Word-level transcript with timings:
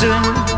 Listen. 0.00 0.57